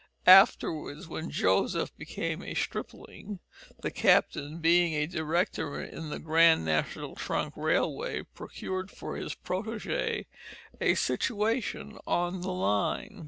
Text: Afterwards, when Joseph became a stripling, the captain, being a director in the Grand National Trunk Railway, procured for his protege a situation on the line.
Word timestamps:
Afterwards, 0.25 1.07
when 1.07 1.29
Joseph 1.29 1.95
became 1.95 2.41
a 2.41 2.55
stripling, 2.55 3.37
the 3.83 3.91
captain, 3.91 4.57
being 4.57 4.95
a 4.95 5.05
director 5.05 5.79
in 5.79 6.09
the 6.09 6.17
Grand 6.17 6.65
National 6.65 7.13
Trunk 7.13 7.53
Railway, 7.55 8.23
procured 8.23 8.89
for 8.89 9.15
his 9.15 9.35
protege 9.35 10.25
a 10.79 10.95
situation 10.95 11.99
on 12.07 12.41
the 12.41 12.49
line. 12.51 13.19